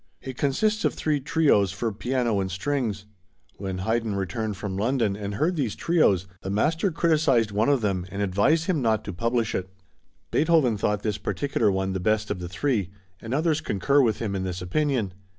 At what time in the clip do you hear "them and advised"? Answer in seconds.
7.81-8.65